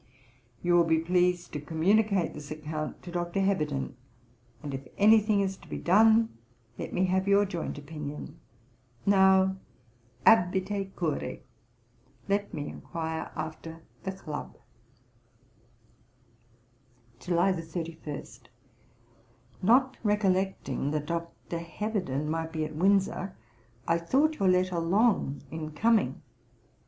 [0.63, 3.39] You will be pleased to communicate this account to Dr.
[3.39, 3.95] Heberden,
[4.63, 6.35] and if any thing is to be done,
[6.79, 8.39] let me have your joint opinion.
[9.05, 9.57] Now
[10.25, 11.41] abite curoe;
[12.27, 14.57] let me enquire after the Club.'
[17.19, 18.23] July 31.
[19.61, 21.59] 'Not recollecting that Dr.
[21.59, 23.37] Heberden might be at Windsor,
[23.87, 26.23] I thought your letter long in coming.